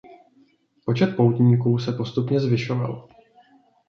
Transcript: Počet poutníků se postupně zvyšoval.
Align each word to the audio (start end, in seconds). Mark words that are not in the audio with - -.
Počet 0.85 1.15
poutníků 1.15 1.77
se 1.79 1.91
postupně 1.91 2.39
zvyšoval. 2.39 3.07